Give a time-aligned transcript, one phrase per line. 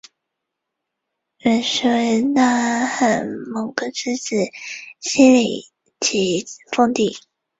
[1.37, 4.35] 元时为大汗蒙哥之子
[4.99, 5.67] 昔里
[5.99, 7.17] 吉封地。